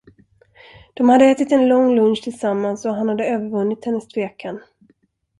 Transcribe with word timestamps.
De 0.93 1.09
hade 1.09 1.25
ätit 1.25 1.51
en 1.51 1.67
lång 1.67 1.95
lunch 1.95 2.21
tillsammans, 2.23 2.85
och 2.85 2.95
han 2.95 3.09
hade 3.09 3.25
övervunnit 3.27 3.85
hennes 3.85 4.07
tvekan. 4.07 4.59